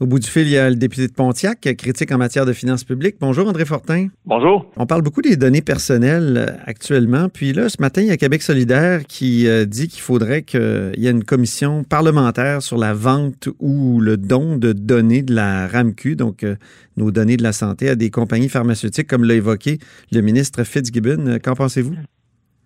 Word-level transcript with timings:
Au 0.00 0.06
bout 0.06 0.18
du 0.18 0.26
fil, 0.26 0.46
il 0.46 0.52
y 0.52 0.56
a 0.56 0.70
le 0.70 0.76
député 0.76 1.06
de 1.06 1.12
Pontiac, 1.12 1.60
critique 1.76 2.10
en 2.10 2.16
matière 2.16 2.46
de 2.46 2.54
finances 2.54 2.84
publiques. 2.84 3.16
Bonjour, 3.20 3.46
André 3.46 3.66
Fortin. 3.66 4.08
Bonjour. 4.24 4.64
On 4.78 4.86
parle 4.86 5.02
beaucoup 5.02 5.20
des 5.20 5.36
données 5.36 5.60
personnelles 5.60 6.36
euh, 6.38 6.56
actuellement. 6.64 7.28
Puis 7.28 7.52
là, 7.52 7.68
ce 7.68 7.76
matin, 7.80 8.00
il 8.00 8.06
y 8.06 8.10
a 8.10 8.16
Québec 8.16 8.40
solidaire 8.40 9.02
qui 9.06 9.46
euh, 9.46 9.66
dit 9.66 9.88
qu'il 9.88 10.00
faudrait 10.00 10.40
qu'il 10.40 10.94
y 10.96 11.06
ait 11.06 11.10
une 11.10 11.24
commission 11.24 11.84
parlementaire 11.84 12.62
sur 12.62 12.78
la 12.78 12.94
vente 12.94 13.50
ou 13.58 14.00
le 14.00 14.16
don 14.16 14.56
de 14.56 14.72
données 14.72 15.20
de 15.20 15.34
la 15.34 15.68
RAMQ, 15.68 16.16
donc 16.16 16.44
euh, 16.44 16.56
nos 16.96 17.10
données 17.10 17.36
de 17.36 17.42
la 17.42 17.52
santé, 17.52 17.90
à 17.90 17.94
des 17.94 18.08
compagnies 18.08 18.48
pharmaceutiques, 18.48 19.06
comme 19.06 19.24
l'a 19.24 19.34
évoqué 19.34 19.80
le 20.12 20.22
ministre 20.22 20.64
Fitzgibbon. 20.64 21.38
Qu'en 21.44 21.54
pensez-vous? 21.54 21.96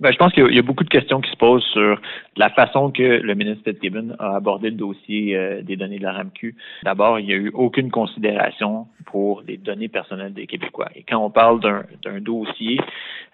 Ben, 0.00 0.10
je 0.10 0.16
pense 0.16 0.32
qu'il 0.32 0.52
y, 0.52 0.58
a 0.58 0.62
beaucoup 0.62 0.82
de 0.82 0.90
questions 0.90 1.20
qui 1.20 1.30
se 1.30 1.36
posent 1.36 1.64
sur 1.72 2.00
la 2.36 2.50
façon 2.50 2.90
que 2.90 3.02
le 3.02 3.34
ministre 3.34 3.62
Fitzgibbon 3.64 4.16
a 4.18 4.34
abordé 4.34 4.70
le 4.70 4.76
dossier 4.76 5.36
euh, 5.36 5.62
des 5.62 5.76
données 5.76 5.98
de 5.98 6.02
la 6.02 6.12
RAMQ. 6.12 6.56
D'abord, 6.82 7.20
il 7.20 7.26
n'y 7.26 7.32
a 7.32 7.36
eu 7.36 7.50
aucune 7.54 7.92
considération 7.92 8.88
pour 9.06 9.42
les 9.46 9.56
données 9.56 9.88
personnelles 9.88 10.32
des 10.32 10.48
Québécois. 10.48 10.88
Et 10.96 11.04
quand 11.08 11.24
on 11.24 11.30
parle 11.30 11.60
d'un 11.60 12.20
dossier 12.20 12.80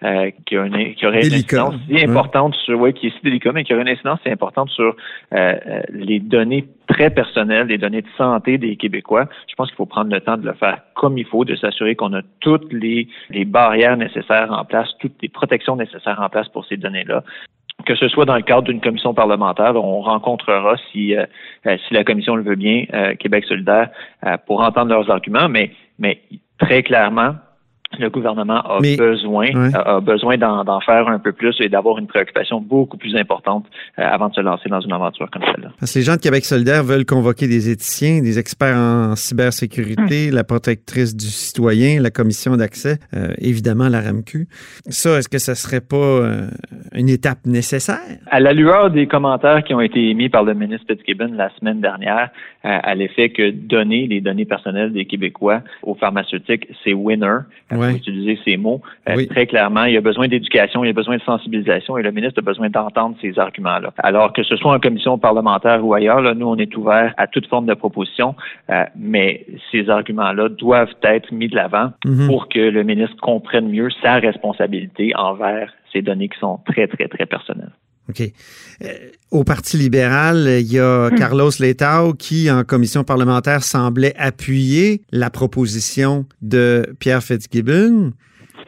euh, 0.03 0.29
qui, 0.45 0.55
a 0.55 0.65
une, 0.65 0.93
qui, 0.93 1.05
aurait 1.07 1.25
une 1.25 1.33
incidence 1.33 1.75
si 1.87 2.03
importante 2.03 2.53
sur, 2.55 2.79
ouais, 2.79 2.93
qui 2.93 3.07
est 3.07 3.09
si 3.09 3.23
délicat, 3.23 3.51
mais 3.53 3.63
qui 3.63 3.73
aurait 3.73 3.81
une 3.81 3.89
incidence 3.89 4.19
si 4.23 4.29
importante 4.29 4.69
sur 4.69 4.95
euh, 5.33 5.81
les 5.89 6.19
données 6.19 6.65
très 6.91 7.09
personnelles, 7.09 7.67
les 7.67 7.77
données 7.77 8.01
de 8.01 8.07
santé 8.17 8.57
des 8.57 8.75
Québécois, 8.75 9.25
je 9.47 9.55
pense 9.55 9.69
qu'il 9.69 9.77
faut 9.77 9.85
prendre 9.85 10.13
le 10.13 10.19
temps 10.19 10.37
de 10.37 10.45
le 10.45 10.53
faire 10.53 10.81
comme 10.95 11.17
il 11.17 11.25
faut, 11.25 11.45
de 11.45 11.55
s'assurer 11.55 11.95
qu'on 11.95 12.13
a 12.13 12.21
toutes 12.41 12.71
les, 12.73 13.07
les 13.29 13.45
barrières 13.45 13.97
nécessaires 13.97 14.51
en 14.51 14.65
place, 14.65 14.89
toutes 14.99 15.15
les 15.21 15.29
protections 15.29 15.75
nécessaires 15.75 16.19
en 16.21 16.29
place 16.29 16.49
pour 16.49 16.65
ces 16.65 16.77
données-là. 16.77 17.23
Que 17.85 17.95
ce 17.95 18.07
soit 18.09 18.25
dans 18.25 18.35
le 18.35 18.43
cadre 18.43 18.63
d'une 18.63 18.81
commission 18.81 19.13
parlementaire, 19.13 19.75
on 19.75 20.01
rencontrera 20.01 20.75
si, 20.91 21.15
euh, 21.15 21.25
euh, 21.65 21.77
si 21.87 21.93
la 21.93 22.03
commission 22.03 22.35
le 22.35 22.43
veut 22.43 22.55
bien, 22.55 22.85
euh, 22.93 23.15
Québec 23.15 23.45
solidaire, 23.45 23.89
pour 24.45 24.61
entendre 24.61 24.89
leurs 24.89 25.09
arguments, 25.09 25.49
mais, 25.49 25.71
mais 25.97 26.21
très 26.59 26.83
clairement, 26.83 27.35
le 27.99 28.09
gouvernement 28.09 28.61
a 28.61 28.79
besoin 28.79 29.49
a 29.73 29.99
besoin 29.99 30.37
d'en 30.37 30.79
faire 30.81 31.07
un 31.07 31.19
peu 31.19 31.31
plus 31.31 31.55
et 31.59 31.69
d'avoir 31.69 31.97
une 31.97 32.07
préoccupation 32.07 32.61
beaucoup 32.61 32.97
plus 32.97 33.15
importante 33.15 33.65
euh, 33.99 34.03
avant 34.03 34.29
de 34.29 34.35
se 34.35 34.41
lancer 34.41 34.69
dans 34.69 34.81
une 34.81 34.93
aventure 34.93 35.29
comme 35.31 35.43
celle-là. 35.43 35.71
Parce 35.79 35.93
que 35.93 35.99
les 35.99 36.05
gens 36.05 36.15
de 36.15 36.21
Québec 36.21 36.45
solidaire 36.45 36.83
veulent 36.83 37.05
convoquer 37.05 37.47
des 37.47 37.69
éthiciens, 37.69 38.21
des 38.21 38.39
experts 38.39 38.77
en 38.77 39.15
cybersécurité, 39.15 40.29
hum. 40.29 40.35
la 40.35 40.43
protectrice 40.43 41.15
du 41.15 41.25
citoyen, 41.25 42.01
la 42.01 42.11
commission 42.11 42.55
d'accès, 42.55 42.97
euh, 43.13 43.33
évidemment 43.39 43.89
la 43.89 44.01
RAMQ. 44.01 44.47
Ça, 44.89 45.17
est-ce 45.17 45.29
que 45.29 45.39
ça 45.39 45.55
serait 45.55 45.81
pas 45.81 45.97
euh, 45.97 46.47
une 46.93 47.09
étape 47.09 47.45
nécessaire? 47.45 47.99
À 48.29 48.39
la 48.39 48.53
lueur 48.53 48.91
des 48.91 49.07
commentaires 49.07 49.63
qui 49.63 49.73
ont 49.73 49.81
été 49.81 50.09
émis 50.09 50.29
par 50.29 50.43
le 50.43 50.53
ministre 50.53 50.85
Fitzgibbon 50.87 51.33
la 51.35 51.49
semaine 51.59 51.81
dernière, 51.81 52.29
à 52.63 52.93
l'effet 52.93 53.29
que 53.29 53.49
donner 53.49 54.05
les 54.07 54.21
données 54.21 54.45
personnelles 54.45 54.93
des 54.93 55.05
Québécois 55.05 55.61
aux 55.83 55.95
pharmaceutiques, 55.95 56.67
c'est 56.83 56.93
winner 56.93 57.39
utiliser 57.89 58.39
ces 58.45 58.57
mots. 58.57 58.81
Euh, 59.09 59.25
très 59.27 59.47
clairement, 59.47 59.85
il 59.85 59.93
y 59.93 59.97
a 59.97 60.01
besoin 60.01 60.27
d'éducation, 60.27 60.83
il 60.83 60.87
y 60.87 60.89
a 60.89 60.93
besoin 60.93 61.17
de 61.17 61.21
sensibilisation 61.21 61.97
et 61.97 62.03
le 62.03 62.11
ministre 62.11 62.39
a 62.39 62.41
besoin 62.41 62.69
d'entendre 62.69 63.15
ces 63.21 63.37
arguments-là. 63.37 63.93
Alors 63.97 64.33
que 64.33 64.43
ce 64.43 64.55
soit 64.55 64.73
en 64.73 64.79
commission 64.79 65.17
parlementaire 65.17 65.85
ou 65.85 65.93
ailleurs, 65.93 66.21
là, 66.21 66.33
nous, 66.33 66.47
on 66.47 66.57
est 66.57 66.75
ouvert 66.75 67.13
à 67.17 67.27
toute 67.27 67.47
forme 67.47 67.65
de 67.65 67.73
proposition, 67.73 68.35
euh, 68.69 68.83
mais 68.95 69.45
ces 69.71 69.89
arguments-là 69.89 70.49
doivent 70.49 70.95
être 71.03 71.31
mis 71.31 71.47
de 71.47 71.55
l'avant 71.55 71.91
mhm. 72.05 72.27
pour 72.27 72.49
que 72.49 72.59
le 72.59 72.83
ministre 72.83 73.17
comprenne 73.21 73.69
mieux 73.69 73.89
sa 74.01 74.15
responsabilité 74.15 75.13
envers 75.15 75.73
ces 75.91 76.01
données 76.01 76.29
qui 76.29 76.39
sont 76.39 76.59
très, 76.65 76.87
très, 76.87 77.07
très 77.07 77.25
personnelles. 77.25 77.71
OK. 78.09 78.21
Euh, 78.83 78.87
au 79.29 79.43
Parti 79.43 79.77
libéral, 79.77 80.57
il 80.59 80.71
y 80.71 80.79
a 80.79 81.09
hmm. 81.09 81.15
Carlos 81.15 81.51
Letao 81.59 82.13
qui, 82.13 82.49
en 82.51 82.63
commission 82.63 83.03
parlementaire, 83.03 83.63
semblait 83.63 84.13
appuyer 84.17 85.01
la 85.11 85.29
proposition 85.29 86.25
de 86.41 86.93
Pierre 86.99 87.23
Fitzgibbon. 87.23 88.13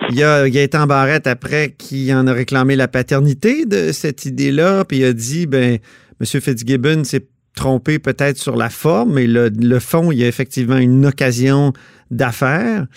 Il 0.10 0.16
y 0.16 0.24
a 0.24 0.50
Gaëtan 0.50 0.88
Barrette 0.88 1.28
après 1.28 1.76
qui 1.78 2.14
en 2.14 2.28
a 2.28 2.34
réclamé 2.34 2.76
la 2.76 2.88
paternité 2.88 3.66
de 3.66 3.92
cette 3.92 4.26
idée-là, 4.26 4.86
puis 4.86 5.00
il 5.00 5.06
a 5.06 5.14
dit, 5.14 5.46
ben, 5.46 5.80
M. 6.20 6.42
Fitzgibbon 6.42 7.04
s'est 7.04 7.26
trompé 7.56 8.00
peut-être 8.00 8.38
sur 8.38 8.56
la 8.56 8.70
forme, 8.70 9.14
mais 9.14 9.28
le, 9.28 9.50
le 9.50 9.80
fond, 9.80 10.12
il 10.12 10.20
y 10.20 10.24
a 10.24 10.28
effectivement 10.28 10.78
une 10.78 11.06
occasion 11.06 11.74
d'affaires. 12.12 12.88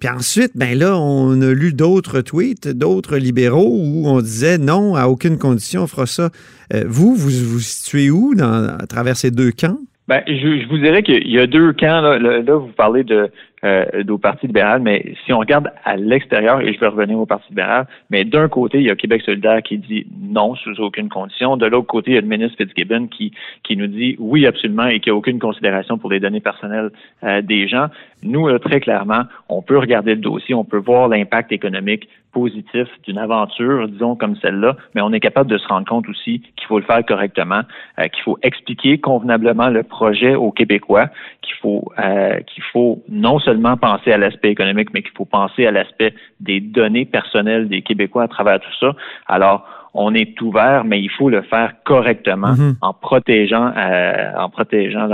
Puis 0.00 0.08
ensuite, 0.08 0.52
ben 0.56 0.78
là, 0.78 0.98
on 0.98 1.40
a 1.42 1.52
lu 1.52 1.74
d'autres 1.74 2.22
tweets, 2.22 2.68
d'autres 2.68 3.18
libéraux 3.18 3.68
où 3.70 4.08
on 4.08 4.20
disait 4.20 4.56
non, 4.56 4.96
à 4.96 5.06
aucune 5.06 5.36
condition 5.36 5.82
on 5.82 5.86
fera 5.86 6.06
ça. 6.06 6.30
Euh, 6.72 6.84
vous, 6.86 7.14
vous 7.14 7.30
vous 7.30 7.60
situez 7.60 8.10
où 8.10 8.34
dans, 8.34 8.78
à 8.78 8.86
travers 8.86 9.16
ces 9.16 9.30
deux 9.30 9.52
camps? 9.52 9.76
Ben, 10.08 10.22
je, 10.26 10.68
vous 10.68 10.78
dirais 10.78 11.02
qu'il 11.02 11.28
y 11.28 11.38
a 11.38 11.46
deux 11.46 11.72
camps. 11.74 12.00
Là, 12.00 12.18
là 12.18 12.56
vous 12.56 12.72
parlez 12.76 13.04
de 13.04 13.30
euh, 13.64 13.84
au 14.08 14.18
Parti 14.18 14.46
libéral, 14.46 14.80
mais 14.80 15.14
si 15.24 15.32
on 15.32 15.38
regarde 15.38 15.70
à 15.84 15.96
l'extérieur, 15.96 16.60
et 16.60 16.72
je 16.72 16.80
vais 16.80 16.86
revenir 16.86 17.18
au 17.18 17.26
Parti 17.26 17.48
libéral, 17.50 17.86
mais 18.08 18.24
d'un 18.24 18.48
côté, 18.48 18.78
il 18.78 18.84
y 18.84 18.90
a 18.90 18.96
Québec 18.96 19.22
solidaire 19.22 19.62
qui 19.62 19.78
dit 19.78 20.06
non 20.20 20.54
sous 20.54 20.80
aucune 20.80 21.08
condition. 21.08 21.56
De 21.56 21.66
l'autre 21.66 21.86
côté, 21.86 22.12
il 22.12 22.14
y 22.14 22.18
a 22.18 22.22
le 22.22 22.26
ministre 22.26 22.56
Fitzgibbon 22.56 23.08
qui, 23.08 23.32
qui 23.62 23.76
nous 23.76 23.86
dit 23.86 24.16
oui 24.18 24.46
absolument 24.46 24.86
et 24.86 25.00
qui 25.00 25.10
a 25.10 25.14
aucune 25.14 25.38
considération 25.38 25.98
pour 25.98 26.10
les 26.10 26.20
données 26.20 26.40
personnelles 26.40 26.90
euh, 27.24 27.42
des 27.42 27.68
gens. 27.68 27.88
Nous, 28.22 28.58
très 28.58 28.80
clairement, 28.80 29.22
on 29.48 29.62
peut 29.62 29.78
regarder 29.78 30.14
le 30.14 30.20
dossier, 30.20 30.54
on 30.54 30.64
peut 30.64 30.78
voir 30.78 31.08
l'impact 31.08 31.52
économique 31.52 32.08
positif 32.32 32.88
d'une 33.04 33.18
aventure, 33.18 33.88
disons 33.88 34.16
comme 34.16 34.36
celle-là, 34.36 34.76
mais 34.94 35.00
on 35.00 35.12
est 35.12 35.20
capable 35.20 35.50
de 35.50 35.58
se 35.58 35.66
rendre 35.68 35.86
compte 35.86 36.08
aussi 36.08 36.40
qu'il 36.56 36.66
faut 36.66 36.78
le 36.78 36.84
faire 36.84 37.04
correctement, 37.04 37.62
euh, 37.98 38.08
qu'il 38.08 38.22
faut 38.22 38.38
expliquer 38.42 38.98
convenablement 38.98 39.68
le 39.68 39.82
projet 39.82 40.34
aux 40.34 40.52
Québécois, 40.52 41.08
qu'il 41.42 41.56
faut 41.56 41.92
euh, 41.98 42.40
qu'il 42.40 42.62
faut 42.72 43.02
non 43.08 43.38
seulement 43.38 43.76
penser 43.76 44.12
à 44.12 44.18
l'aspect 44.18 44.50
économique, 44.50 44.88
mais 44.92 45.02
qu'il 45.02 45.12
faut 45.16 45.24
penser 45.24 45.66
à 45.66 45.70
l'aspect 45.70 46.14
des 46.40 46.60
données 46.60 47.04
personnelles 47.04 47.68
des 47.68 47.82
Québécois 47.82 48.24
à 48.24 48.28
travers 48.28 48.60
tout 48.60 48.74
ça. 48.78 48.94
Alors 49.26 49.66
on 49.92 50.14
est 50.14 50.40
ouvert, 50.40 50.84
mais 50.84 51.00
il 51.00 51.10
faut 51.10 51.30
le 51.30 51.42
faire 51.42 51.74
correctement 51.84 52.52
mm-hmm. 52.52 52.74
en 52.80 52.92
protégeant, 52.92 53.72
euh, 53.76 54.32
en 54.38 54.48
protégeant 54.48 55.08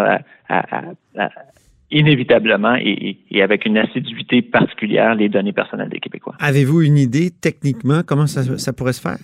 inévitablement 1.90 2.76
et, 2.76 3.18
avec 3.40 3.64
une 3.66 3.78
assiduité 3.78 4.42
particulière 4.42 5.14
les 5.14 5.28
données 5.28 5.52
personnelles 5.52 5.88
des 5.88 6.00
Québécois. 6.00 6.34
Avez-vous 6.40 6.82
une 6.82 6.98
idée 6.98 7.30
techniquement 7.30 8.02
comment 8.04 8.26
ça 8.26 8.72
pourrait 8.72 8.92
se 8.92 9.00
faire? 9.00 9.18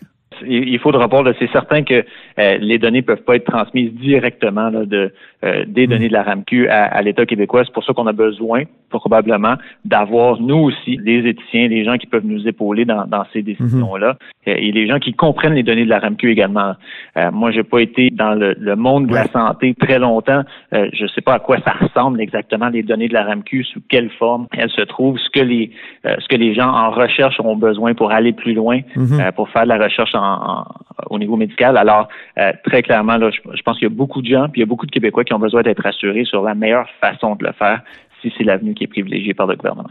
il 0.46 0.78
faut 0.78 0.92
de 0.92 0.96
rapport. 0.96 1.24
C'est 1.38 1.50
certain 1.50 1.82
que 1.82 2.04
euh, 2.38 2.58
les 2.58 2.78
données 2.78 3.02
peuvent 3.02 3.22
pas 3.22 3.36
être 3.36 3.44
transmises 3.44 3.92
directement 3.94 4.70
de, 4.70 5.12
euh, 5.44 5.64
des 5.66 5.86
données 5.86 6.08
de 6.08 6.12
la 6.12 6.22
RAMQ 6.22 6.68
à, 6.68 7.02
l'État 7.02 7.26
québécois. 7.26 7.62
C'est 7.64 7.72
pour 7.72 7.84
ça 7.84 7.92
qu'on 7.92 8.06
a 8.06 8.12
besoin, 8.12 8.62
probablement, 8.90 9.54
d'avoir, 9.84 10.40
nous 10.40 10.56
aussi, 10.56 10.98
les 11.02 11.28
éthiciens, 11.28 11.68
les 11.68 11.84
gens 11.84 11.96
qui 11.96 12.06
peuvent 12.06 12.24
nous 12.24 12.46
épauler 12.46 12.84
dans, 12.84 13.24
ces 13.32 13.42
décisions-là, 13.42 14.16
mhm. 14.46 14.52
euh, 14.52 14.56
et 14.58 14.72
les 14.72 14.86
gens 14.86 14.98
qui 14.98 15.14
comprennent 15.14 15.54
les 15.54 15.62
données 15.62 15.84
de 15.84 15.90
la 15.90 15.98
RAMQ 15.98 16.30
également. 16.30 16.74
moi, 17.32 17.50
j'ai 17.50 17.64
pas 17.64 17.80
été 17.80 18.10
dans 18.10 18.34
le, 18.34 18.76
monde 18.76 19.08
de 19.08 19.14
la 19.14 19.26
santé 19.28 19.74
très 19.74 19.98
longtemps. 19.98 20.42
je 20.72 21.06
sais 21.14 21.20
pas 21.20 21.34
à 21.34 21.38
quoi 21.38 21.58
ça 21.64 21.72
ressemble 21.72 22.20
exactement, 22.20 22.68
les 22.68 22.82
données 22.82 23.08
de 23.08 23.14
la 23.14 23.24
RAMQ, 23.24 23.64
sous 23.64 23.80
quelle 23.88 24.10
forme 24.10 24.46
elles 24.56 24.70
se 24.70 24.82
trouvent, 24.82 25.18
ce 25.18 25.30
que 25.30 25.44
les, 25.44 25.70
ce 26.04 26.26
que 26.28 26.36
les 26.36 26.54
gens 26.54 26.68
en 26.68 26.90
recherche 26.90 27.38
ont 27.40 27.56
besoin 27.56 27.94
pour 27.94 28.12
aller 28.12 28.32
plus 28.32 28.54
loin, 28.54 28.80
mhm. 28.96 29.32
pour 29.34 29.48
faire 29.50 29.64
de 29.64 29.68
la 29.68 29.78
recherche 29.78 30.14
en 30.14 30.64
au 31.12 31.18
niveau 31.18 31.36
médical. 31.36 31.76
Alors, 31.76 32.08
euh, 32.38 32.52
très 32.64 32.82
clairement, 32.82 33.16
là, 33.16 33.30
je, 33.30 33.62
pense 33.62 33.78
qu'il 33.78 33.88
y 33.88 33.92
a 33.92 33.94
beaucoup 33.94 34.22
de 34.22 34.26
gens, 34.26 34.48
puis 34.48 34.60
il 34.60 34.60
y 34.60 34.62
a 34.62 34.66
beaucoup 34.66 34.86
de 34.86 34.90
Québécois 34.90 35.24
qui 35.24 35.31
ont 35.32 35.38
besoin 35.38 35.62
d'être 35.62 35.82
rassurés 35.82 36.24
sur 36.24 36.42
la 36.42 36.54
meilleure 36.54 36.88
façon 37.00 37.36
de 37.36 37.44
le 37.44 37.52
faire 37.52 37.82
si 38.20 38.32
c'est 38.36 38.44
l'avenue 38.44 38.74
qui 38.74 38.84
est 38.84 38.88
privilégiée 38.88 39.34
par 39.34 39.46
le 39.46 39.56
gouvernement. 39.56 39.90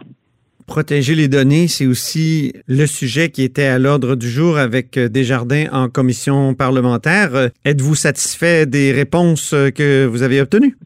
Protéger 0.67 1.15
les 1.15 1.27
données, 1.27 1.67
c'est 1.67 1.85
aussi 1.85 2.53
le 2.67 2.85
sujet 2.85 3.29
qui 3.29 3.43
était 3.43 3.65
à 3.65 3.77
l'ordre 3.77 4.15
du 4.15 4.29
jour 4.29 4.57
avec 4.57 4.95
euh, 4.97 5.09
Desjardins 5.09 5.65
en 5.73 5.89
commission 5.89 6.53
parlementaire. 6.53 7.35
Euh, 7.35 7.49
êtes-vous 7.65 7.95
satisfait 7.95 8.65
des 8.65 8.93
réponses 8.93 9.53
que 9.75 10.05
vous 10.05 10.23
avez 10.23 10.39
obtenues? 10.39 10.77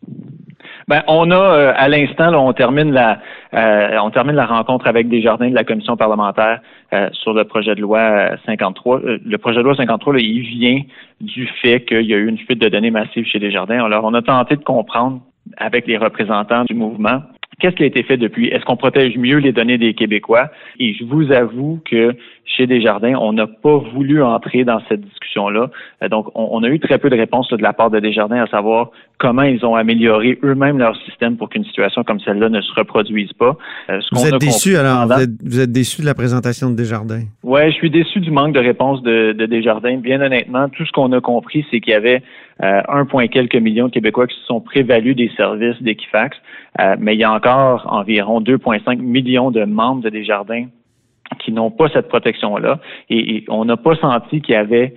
Ben, 0.88 1.02
on 1.08 1.32
a 1.32 1.36
euh, 1.36 1.74
à 1.76 1.88
l'instant, 1.88 2.32
on 2.36 2.54
termine 2.54 2.92
la 2.92 3.20
euh, 3.56 3.98
on 4.04 4.12
termine 4.12 4.36
la 4.36 4.46
rencontre 4.46 4.86
avec 4.88 5.10
des 5.10 5.22
jardins 5.22 5.50
de 5.50 5.56
la 5.56 5.64
commission 5.64 5.98
parlementaire 5.98 6.62
euh, 6.94 7.10
sur 7.14 7.34
le 7.34 7.44
projet 7.46 7.74
de 7.74 7.82
loi 7.82 8.38
53. 8.46 9.02
le 9.04 9.38
projet 9.38 9.58
de 9.58 9.64
loi 9.64 9.76
53, 9.76 10.20
il 10.20 10.42
vient 10.42 10.82
du 11.22 11.48
fait 11.62 11.82
qu'il 11.86 12.06
y 12.06 12.14
a 12.14 12.18
eu 12.18 12.28
une 12.28 12.38
fuite 12.38 12.60
de 12.60 12.70
données 12.70 12.92
massive 12.92 13.26
chez 13.26 13.40
Desjardins. 13.40 13.84
Alors, 13.84 14.04
on 14.04 14.14
a 14.14 14.22
tenté 14.22 14.58
de 14.58 14.64
comprendre 14.64 15.22
avec 15.58 15.88
les 15.88 15.98
représentants 15.98 16.66
du 16.66 16.76
mouvement 16.76 17.22
Qu'est-ce 17.60 17.76
qui 17.76 17.84
a 17.84 17.88
été 17.88 18.04
fait 18.04 18.18
depuis? 18.18 18.48
Est-ce 18.48 18.66
qu'on 18.66 18.76
protège 18.76 19.18
mieux 19.18 19.38
les 19.38 19.52
données 19.52 19.78
des 19.78 19.94
Québécois? 19.94 20.50
Et 20.80 20.94
je 20.94 21.06
vous 21.06 21.32
avoue 21.32 21.80
que 21.90 22.16
chez 22.46 22.68
Desjardins, 22.68 23.16
on 23.20 23.34
n'a 23.34 23.48
pas 23.48 23.78
voulu 23.94 24.22
entrer 24.22 24.64
dans 24.64 24.80
cette 24.88 25.02
discussion-là. 25.02 25.70
Euh, 26.04 26.10
donc, 26.10 26.28
on, 26.36 26.64
a 26.64 26.70
eu 26.70 26.80
très 26.80 26.98
peu 26.98 27.10
de 27.10 27.16
réponses 27.16 27.50
de 27.50 27.62
la 27.62 27.74
part 27.74 27.90
de 27.90 28.00
Desjardins 28.00 28.44
à 28.44 28.48
savoir 28.48 28.92
comment 29.18 29.44
ils 29.44 29.66
ont 29.66 29.76
amélioré 29.76 30.38
eux-mêmes 30.44 30.78
leur 30.78 30.96
système 31.04 31.38
pour 31.38 31.50
qu'une 31.50 31.66
situation 31.66 32.04
comme 32.04 32.20
celle-là 32.20 32.50
ne 32.50 32.62
se 32.62 32.74
reproduise 32.74 33.32
pas. 33.34 33.58
Euh, 33.90 34.00
vous 34.12 34.28
êtes 34.28 34.40
déçu 34.40 34.76
alors? 34.78 35.08
Vous 35.44 35.60
êtes, 35.60 35.72
déçu 35.72 36.02
de 36.02 36.06
la 36.06 36.14
présentation 36.14 36.70
de 36.70 36.76
Desjardins? 36.76 37.24
Oui, 37.44 37.72
je 37.72 37.76
suis 37.76 37.90
déçu 37.90 38.20
du 38.20 38.32
manque 38.32 38.54
de 38.54 38.60
réponse 38.60 39.02
de, 39.02 39.34
de 39.34 39.46
Desjardins. 39.46 39.98
Bien 39.98 40.22
honnêtement, 40.22 40.70
tout 40.70 40.86
ce 40.86 40.92
qu'on 40.92 41.12
a 41.14 41.22
compris, 41.22 41.66
c'est 41.72 41.80
qu'il 41.80 41.94
y 41.94 41.96
avait 41.96 42.22
euh, 42.64 42.82
1, 42.88 43.28
quelques 43.28 43.56
millions 43.56 43.88
de 43.88 43.92
Québécois 43.92 44.28
qui 44.28 44.36
se 44.40 44.46
sont 44.46 44.62
prévalus 44.62 45.16
des 45.16 45.30
services 45.36 45.82
d'Equifax, 45.82 46.38
euh, 46.80 46.96
mais 47.00 47.16
il 47.16 47.20
y 47.20 47.24
a 47.24 47.32
encore 47.32 47.86
environ 47.92 48.42
2,5 48.42 49.00
millions 49.00 49.52
de 49.52 49.66
membres 49.66 50.02
de 50.02 50.10
Desjardins 50.10 50.68
qui 51.40 51.52
n'ont 51.52 51.72
pas 51.72 51.90
cette 51.90 52.08
protection-là. 52.08 52.80
Et, 53.10 53.44
on 53.50 53.66
n'a 53.66 53.78
pas 53.78 53.96
senti 53.96 54.42
qu'il 54.42 54.54
y 54.54 54.58
avait 54.58 54.94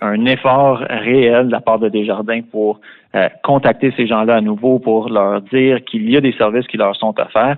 un 0.00 0.24
effort 0.26 0.78
réel 0.78 1.46
de 1.46 1.52
la 1.52 1.60
part 1.60 1.80
de 1.80 1.88
Desjardins 1.88 2.42
pour 2.42 2.80
euh, 3.14 3.28
contacter 3.42 3.92
ces 3.96 4.06
gens-là 4.06 4.36
à 4.36 4.40
nouveau, 4.40 4.78
pour 4.78 5.08
leur 5.08 5.42
dire 5.42 5.84
qu'il 5.84 6.08
y 6.08 6.16
a 6.16 6.20
des 6.20 6.32
services 6.32 6.66
qui 6.68 6.76
leur 6.76 6.94
sont 6.96 7.14
offerts. 7.18 7.56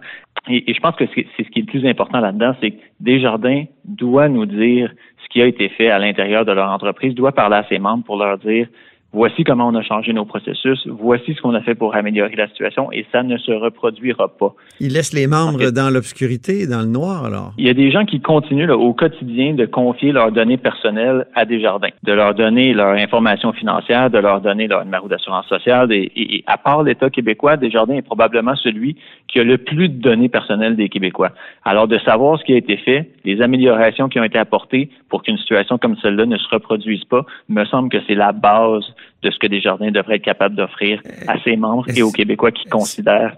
Et, 0.49 0.71
et 0.71 0.75
je 0.75 0.81
pense 0.81 0.97
que 0.97 1.05
c'est 1.15 1.27
ce 1.37 1.49
qui 1.51 1.59
est 1.59 1.63
le 1.63 1.67
plus 1.67 1.87
important 1.87 2.21
là-dedans, 2.21 2.55
c'est 2.61 2.71
que 2.73 2.81
Desjardins 3.01 3.65
doit 3.85 4.29
nous 4.29 4.47
dire 4.47 4.91
ce 5.23 5.29
qui 5.29 5.43
a 5.43 5.47
été 5.47 5.69
fait 5.69 5.91
à 5.91 5.99
l'intérieur 5.99 6.45
de 6.47 6.53
leur 6.53 6.71
entreprise, 6.71 7.15
doit 7.15 7.33
parler 7.33 7.57
à 7.57 7.65
ses 7.69 7.79
membres 7.79 8.05
pour 8.05 8.17
leur 8.17 8.39
dire 8.39 8.69
voici 9.13 9.45
comment 9.45 9.69
on 9.69 9.75
a 9.75 9.83
changé 9.83 10.13
nos 10.13 10.25
processus, 10.25 10.87
voici 10.87 11.35
ce 11.35 11.41
qu'on 11.41 11.55
a 11.55 11.61
fait 11.61 11.75
pour 11.75 11.95
améliorer 11.95 12.37
la 12.37 12.49
situation 12.49 12.93
et 12.93 13.07
ça 13.13 13.23
ne 13.23 13.37
se 13.39 13.53
reproduira 13.53 14.29
pas. 14.29 14.55
Il 14.81 14.93
laisse 14.93 15.13
les 15.13 15.27
membres 15.27 15.71
dans 15.71 15.91
l'obscurité, 15.91 16.67
dans 16.67 16.81
le 16.81 16.87
noir 16.87 17.25
alors? 17.25 17.53
Il 17.59 17.67
y 17.67 17.71
a 17.71 17.75
des 17.75 17.91
gens 17.91 18.05
qui 18.05 18.21
continuent 18.21 18.71
au 18.71 18.93
quotidien 18.93 19.55
de 19.55 19.67
confier 19.67 20.13
leurs 20.13 20.33
données 20.33 20.59
personnelles 20.59 21.27
à 21.35 21.45
des 21.45 21.61
jardins, 21.61 21.89
de 22.03 22.13
leur 22.13 22.35
donner 22.35 22.75
leur 22.75 22.93
information 22.93 23.53
financière, 23.53 24.11
de 24.11 24.19
leur 24.19 24.41
donner 24.41 24.67
leur 24.67 24.85
numéro 24.85 25.09
d'assurance 25.09 25.47
sociale 25.47 25.93
et, 25.93 26.45
à 26.47 26.59
part 26.59 26.83
l'État 26.83 27.11
québécois, 27.11 27.57
Desjardins 27.57 27.95
est 27.95 28.03
probablement 28.03 28.57
celui 28.57 28.97
qui 29.27 29.41
a 29.41 29.45
le 29.45 29.59
plus 29.59 29.89
de 29.89 30.01
données 30.01 30.29
personnelles 30.29 30.77
des 30.77 30.89
Québécois. 30.89 31.31
Alors 31.65 31.89
de 31.89 31.99
savoir 31.99 32.39
ce 32.39 32.45
qui 32.45 32.53
a 32.53 32.57
été 32.57 32.77
fait, 32.77 33.11
les 33.29 33.43
améliorations 33.43 34.09
qui 34.09 34.19
ont 34.19 34.25
été 34.25 34.39
apportées 34.39 34.89
pour 35.09 35.23
qu'une 35.23 35.37
situation 35.37 35.77
comme 35.77 35.97
celle-là 35.99 36.25
ne 36.25 36.39
se 36.39 36.49
reproduise 36.49 37.05
pas, 37.05 37.27
me 37.49 37.65
semble 37.67 37.91
que 37.91 37.99
c'est 38.07 38.15
la 38.15 38.33
base 38.33 38.85
de 39.23 39.31
ce 39.31 39.39
que 39.39 39.47
Desjardins 39.47 39.91
devrait 39.91 40.17
être 40.17 40.23
capable 40.23 40.55
d'offrir 40.55 41.03
à 41.27 41.39
ses 41.43 41.57
membres 41.57 41.85
et 41.95 42.03
aux 42.03 42.11
Québécois 42.11 42.53
qui 42.53 42.65
considèrent 42.67 43.37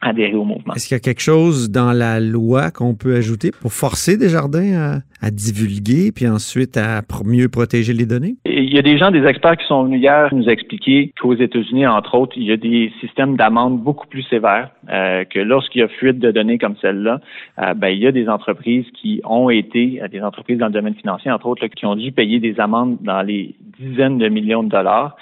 adhérer 0.00 0.34
au 0.34 0.44
mouvement. 0.44 0.74
Est-ce 0.74 0.88
qu'il 0.88 0.94
y 0.94 1.00
a 1.00 1.00
quelque 1.00 1.22
chose 1.22 1.70
dans 1.70 1.92
la 1.92 2.20
loi 2.20 2.70
qu'on 2.70 2.94
peut 2.94 3.16
ajouter 3.16 3.50
pour 3.50 3.72
forcer 3.72 4.16
Desjardins 4.16 5.02
à, 5.20 5.26
à 5.26 5.30
divulguer 5.30 6.12
puis 6.12 6.28
ensuite 6.28 6.76
à 6.76 7.02
mieux 7.24 7.48
protéger 7.48 7.92
les 7.92 8.06
données? 8.06 8.36
Il 8.44 8.72
y 8.72 8.78
a 8.78 8.82
des 8.82 8.98
gens, 8.98 9.10
des 9.10 9.24
experts 9.24 9.56
qui 9.56 9.66
sont 9.66 9.84
venus 9.84 10.00
hier 10.00 10.28
nous 10.34 10.48
expliquer 10.48 11.12
qu'aux 11.20 11.34
États-Unis, 11.34 11.86
entre 11.86 12.14
autres, 12.14 12.34
il 12.36 12.44
y 12.44 12.52
a 12.52 12.56
des 12.56 12.92
systèmes 13.00 13.36
d'amende 13.36 13.80
beaucoup 13.80 14.06
plus 14.06 14.22
sévères, 14.24 14.70
euh, 14.90 15.24
que 15.24 15.38
lorsqu'il 15.38 15.80
y 15.80 15.84
a 15.84 15.88
fuite 15.88 16.18
de 16.18 16.30
données 16.30 16.58
comme 16.58 16.76
celle-là, 16.82 17.20
euh, 17.58 17.74
ben, 17.74 17.88
il 17.88 17.98
y 17.98 18.06
a 18.06 18.12
des 18.12 18.28
entreprises 18.28 18.86
qui 19.00 19.20
ont 19.24 19.50
été, 19.50 20.00
euh, 20.02 20.08
des 20.08 20.22
entreprises 20.22 20.58
dans 20.58 20.66
le 20.66 20.72
domaine 20.72 20.94
financier, 20.94 21.30
entre 21.30 21.46
autres, 21.46 21.66
qui 21.68 21.86
ont 21.86 21.96
dû 21.96 22.12
payer 22.12 22.38
des 22.38 22.60
amendes 22.60 22.98
dans 23.00 23.22
les 23.22 23.54
dizaines 23.78 24.18
de 24.18 24.28
millions 24.28 24.62
de 24.62 24.68
dollars 24.68 25.16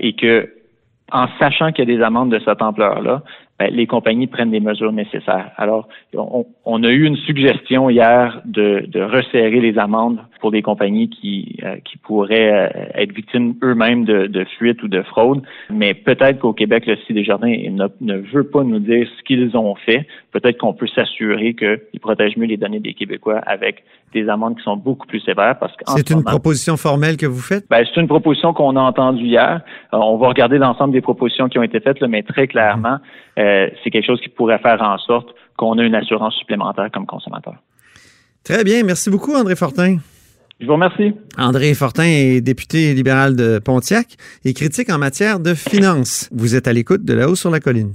et 0.00 0.14
que 0.14 0.48
en 1.12 1.26
sachant 1.38 1.72
qu'il 1.72 1.88
y 1.88 1.92
a 1.92 1.96
des 1.96 2.02
amendes 2.02 2.30
de 2.30 2.40
cette 2.44 2.62
ampleur-là, 2.62 3.22
ben, 3.62 3.72
les 3.72 3.86
compagnies 3.86 4.26
prennent 4.26 4.50
des 4.50 4.58
mesures 4.58 4.90
nécessaires. 4.90 5.52
Alors, 5.56 5.86
on, 6.64 6.82
a 6.82 6.90
eu 6.90 7.04
une 7.04 7.16
suggestion 7.16 7.90
hier 7.90 8.42
de, 8.44 9.00
resserrer 9.00 9.60
les 9.60 9.78
amendes 9.78 10.18
pour 10.40 10.50
des 10.50 10.62
compagnies 10.62 11.08
qui, 11.08 11.58
euh, 11.62 11.76
qui 11.84 11.96
pourraient 11.96 12.52
euh, 12.52 13.00
être 13.00 13.12
victimes 13.12 13.54
eux-mêmes 13.62 14.04
de, 14.04 14.26
de, 14.26 14.44
fuite 14.58 14.82
ou 14.82 14.88
de 14.88 15.02
fraude. 15.02 15.42
Mais 15.70 15.94
peut-être 15.94 16.40
qu'au 16.40 16.52
Québec, 16.52 16.86
le 16.86 16.96
des 16.96 17.14
Desjardins 17.14 17.56
ne, 17.70 17.86
ne 18.00 18.16
veut 18.32 18.48
pas 18.48 18.64
nous 18.64 18.80
dire 18.80 19.06
ce 19.16 19.22
qu'ils 19.22 19.56
ont 19.56 19.76
fait. 19.76 20.08
Peut-être 20.32 20.58
qu'on 20.58 20.72
peut, 20.72 20.88
s'assurer 20.88 21.54
qu'ils 21.54 22.00
protègent 22.00 22.36
mieux 22.36 22.46
les 22.46 22.56
données 22.56 22.80
des 22.80 22.94
Québécois 22.94 23.38
avec 23.46 23.84
des 24.12 24.28
amendes 24.28 24.56
qui 24.56 24.62
sont 24.62 24.76
beaucoup 24.76 25.06
plus 25.06 25.20
sévères. 25.20 25.58
parce 25.58 25.74
que 25.76 25.84
C'est 25.86 26.10
une 26.10 26.24
proposition 26.24 26.76
formelle 26.76 27.16
que 27.16 27.26
vous 27.26 27.40
faites? 27.40 27.64
Ben, 27.70 27.84
c'est 27.84 28.00
une 28.00 28.08
proposition 28.08 28.52
qu'on 28.52 28.76
a 28.76 28.80
entendue 28.80 29.24
hier. 29.24 29.60
Euh, 29.92 29.98
on 29.98 30.16
va 30.16 30.28
regarder 30.28 30.58
l'ensemble 30.58 30.92
des 30.92 31.00
propositions 31.00 31.48
qui 31.48 31.58
ont 31.58 31.62
été 31.62 31.80
faites, 31.80 32.00
là, 32.00 32.08
mais 32.08 32.22
très 32.22 32.46
clairement, 32.46 32.98
euh, 33.38 33.51
c'est 33.82 33.90
quelque 33.90 34.06
chose 34.06 34.20
qui 34.20 34.28
pourrait 34.28 34.58
faire 34.58 34.80
en 34.82 34.98
sorte 34.98 35.28
qu'on 35.56 35.78
ait 35.78 35.86
une 35.86 35.94
assurance 35.94 36.34
supplémentaire 36.34 36.90
comme 36.92 37.06
consommateur. 37.06 37.54
Très 38.44 38.64
bien. 38.64 38.82
Merci 38.82 39.10
beaucoup, 39.10 39.34
André 39.34 39.54
Fortin. 39.56 39.98
Je 40.60 40.66
vous 40.66 40.74
remercie. 40.74 41.12
André 41.38 41.74
Fortin 41.74 42.04
est 42.04 42.40
député 42.40 42.94
libéral 42.94 43.34
de 43.34 43.58
Pontiac 43.58 44.16
et 44.44 44.54
critique 44.54 44.90
en 44.90 44.98
matière 44.98 45.40
de 45.40 45.54
finances. 45.54 46.28
Vous 46.32 46.54
êtes 46.54 46.68
à 46.68 46.72
l'écoute 46.72 47.04
de 47.04 47.14
La 47.14 47.28
Haut 47.28 47.34
sur 47.34 47.50
la 47.50 47.58
Colline. 47.58 47.94